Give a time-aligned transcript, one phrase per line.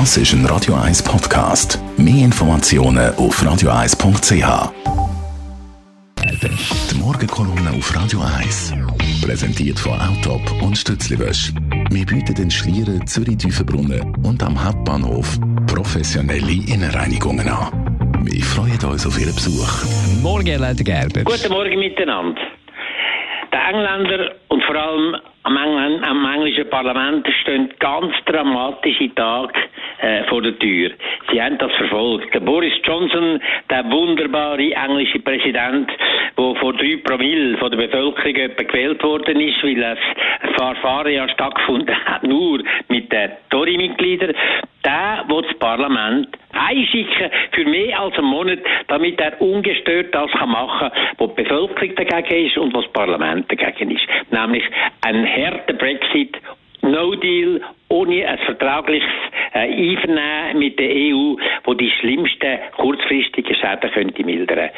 [0.00, 1.78] Das ist ein Radio 1 Podcast.
[1.96, 4.72] Mehr Informationen auf radio1.ch.
[6.90, 8.74] Die Morgenkolumne auf Radio 1.
[9.24, 11.52] Präsentiert von Autop und Stützliwösch.
[11.90, 15.38] Wir bieten den Schlieren Zürich-Tüfenbrunnen und am Hauptbahnhof
[15.68, 18.24] professionelle Innenreinigungen an.
[18.24, 19.84] Wir freuen uns auf Ihren Besuch.
[20.20, 21.22] Morgen, Leiter Gerber.
[21.22, 22.40] Guten Morgen miteinander.
[23.52, 25.14] Der Engländer und vor allem
[25.44, 29.52] am, Engl am englischen Parlament stehen ganz dramatische Tage
[30.00, 30.90] äh, vor der Tür.
[31.30, 32.34] Sie haben das verfolgt.
[32.34, 35.90] Der Boris Johnson, der wunderbare englische Präsident,
[36.36, 41.94] der vor drei Promille von der Bevölkerung gewählt worden ist, weil es Verfahren ja stattgefunden
[42.04, 44.34] hat, nur mit den Tory-Mitgliedern,
[44.84, 48.58] der will das Parlament einschicken für mehr als einen Monat,
[48.88, 53.50] damit er ungestört das machen kann, was die Bevölkerung dagegen ist und was das Parlament
[53.50, 54.06] dagegen ist.
[54.30, 54.64] Nämlich
[55.02, 56.36] ein harter Brexit
[56.82, 59.08] No Deal ohne ein vertragliches
[59.54, 64.70] äh, Einvernehmen mit der EU, wo die schlimmsten kurzfristigen Schäden könnte mildern.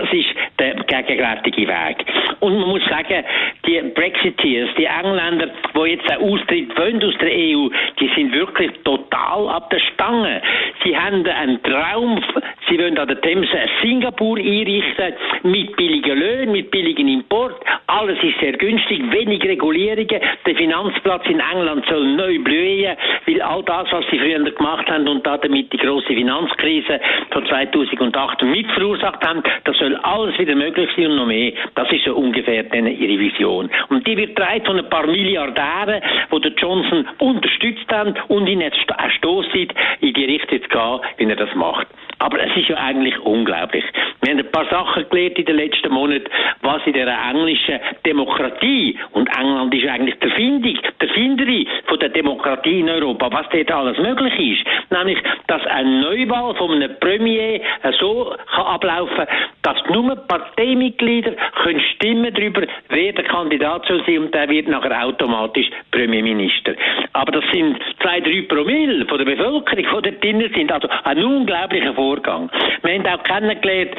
[0.00, 2.04] Das ist der gegenwärtige Weg.
[2.40, 3.24] Und man muss sagen,
[3.66, 7.68] die Brexiteers, die Engländer, die jetzt einen Austritt wollen aus der EU,
[7.98, 10.40] die sind wirklich total ab der Stange.
[10.84, 12.22] Sie haben einen Traum,
[12.68, 17.56] sie wollen an der Themse Singapur einrichten, mit billigen Löhnen, mit billigen Import.
[17.86, 20.20] Alles ist sehr günstig, wenig Regulierungen.
[20.46, 25.08] Der Finanzplatz in England soll neu blühen, weil all das, was sie früher gemacht haben
[25.08, 30.88] und damit die große Finanzkrise von 2008 mit verursacht haben, das soll alles wieder möglich
[30.96, 31.52] sein und noch mehr.
[31.74, 33.70] Das ist so ungefähr ihre Vision.
[33.88, 38.78] Und die wird getragen von ein paar Milliardären, die Johnson unterstützt haben und ihn jetzt
[39.16, 39.68] stoßen,
[40.00, 41.86] in die Richtung gehen, wie er das macht.
[42.18, 43.84] Aber es ist ja eigentlich unglaublich.
[44.20, 46.24] Wir haben ein paar Sachen gelernt in den letzten Monaten,
[46.62, 52.08] was in der englischen Demokratie, und England ist eigentlich der Findung, der Finderin von der
[52.08, 54.66] Demokratie in Europa, was dort alles möglich ist.
[54.90, 57.60] Nämlich, dass ein Neuwahl von einem Premier
[57.98, 59.26] so kann ablaufen
[59.62, 61.32] dass nur Parteimitglieder
[61.62, 66.74] können stimmen darüber, wer der Kandidat soll sein und der wird nachher automatisch Premierminister.
[67.12, 70.72] Aber das sind zwei, drei Promille von der Bevölkerung, die dort drin sind.
[70.72, 72.50] Also ein unglaublicher Vorgang.
[72.82, 73.90] Wir haben auch kennengelernt,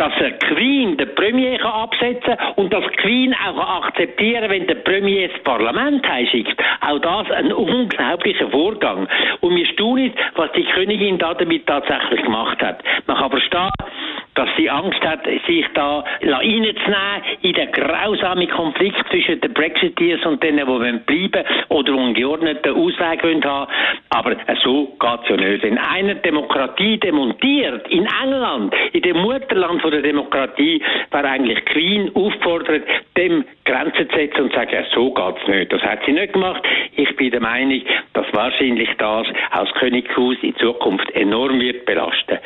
[0.00, 5.28] dass der Queen den Premier kann absetzen und dass Queen auch akzeptieren wenn der Premier
[5.28, 6.58] das Parlament heimschickt.
[6.80, 9.06] Auch das ein unglaublicher Vorgang.
[9.40, 12.82] Und mir staunt, was die Königin da damit tatsächlich gemacht hat.
[13.06, 13.68] Man kann verstehen,
[14.40, 16.74] dass sie Angst hat, sich da reinzunehmen
[17.42, 23.66] in den grausamen Konflikt zwischen den Brexiteers und denen, die bleiben oder ungeordneten Ausweg haben.
[24.08, 25.62] Aber so geht es ja nicht.
[25.62, 32.10] Wenn einer Demokratie demontiert, in England, in dem Mutterland von der Demokratie, wäre eigentlich Queen
[32.14, 32.84] auffordert,
[33.18, 35.72] dem Grenzen zu setzen und zu sagen, so geht es nicht.
[35.72, 36.62] Das hat sie nicht gemacht.
[36.96, 37.82] Ich bin der Meinung,
[38.14, 42.38] dass wahrscheinlich das als Könighaus in Zukunft enorm wird belasten.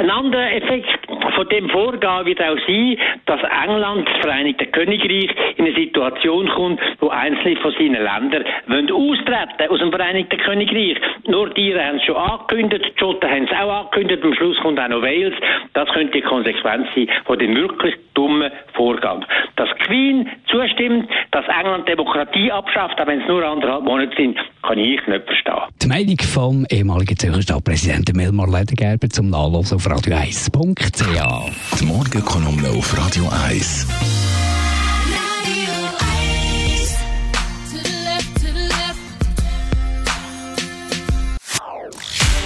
[0.00, 0.88] Ein anderer Effekt
[1.32, 2.96] von dem Vorgehen wird auch sein,
[3.26, 8.44] dass England, das Vereinigte Königreich, in eine Situation kommt, wo einzelne von seinen Ländern
[8.90, 10.96] austreten aus dem Vereinigten Königreich.
[11.30, 14.80] Nur die haben es schon angekündigt, die Schotten haben es auch angekündigt, am Schluss kommt
[14.80, 15.34] auch noch Wales.
[15.74, 19.24] Das könnte die Konsequenz sein von dem wirklich dummen Vorgang.
[19.54, 24.78] Dass Queen zustimmt, dass England Demokratie abschafft, auch wenn es nur anderthalb Monate sind, kann
[24.78, 25.54] ich nicht verstehen.
[25.80, 31.80] Die Meinung vom ehemaligen Zürcher Stadtpräsidenten Melmar Ledergerber zum Nachlass auf radio1.ch.
[31.80, 34.09] Die Morgenkolumne auf Radio 1.